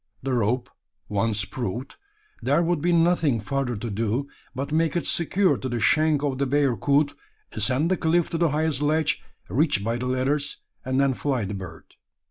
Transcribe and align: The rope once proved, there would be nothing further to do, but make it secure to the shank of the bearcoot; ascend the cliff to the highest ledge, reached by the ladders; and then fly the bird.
The 0.23 0.33
rope 0.33 0.67
once 1.09 1.45
proved, 1.45 1.95
there 2.41 2.63
would 2.63 2.81
be 2.81 2.91
nothing 2.91 3.39
further 3.39 3.75
to 3.75 3.89
do, 3.91 4.27
but 4.55 4.71
make 4.71 4.95
it 4.95 5.05
secure 5.05 5.57
to 5.57 5.69
the 5.69 5.79
shank 5.79 6.23
of 6.23 6.39
the 6.39 6.47
bearcoot; 6.47 7.13
ascend 7.51 7.91
the 7.91 7.97
cliff 7.97 8.27
to 8.29 8.39
the 8.39 8.49
highest 8.49 8.81
ledge, 8.81 9.21
reached 9.47 9.83
by 9.83 9.97
the 9.97 10.07
ladders; 10.07 10.57
and 10.83 10.99
then 10.99 11.13
fly 11.13 11.45
the 11.45 11.53
bird. 11.53 11.85